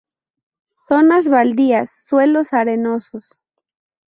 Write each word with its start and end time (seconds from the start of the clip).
Zonas 0.87 1.29
baldías, 1.29 1.91
suelos 2.07 2.53
arenosos. 2.53 3.37